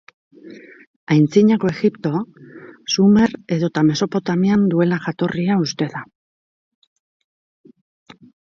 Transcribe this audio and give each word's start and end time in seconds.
Aintzinako 1.15 1.69
Egipto, 1.73 2.13
Sumer 2.95 3.29
edota 3.57 3.85
Mesopotamian 3.91 4.65
duela 4.73 5.01
jatorria 5.07 5.61
uste 5.67 5.91
da. 5.99 6.05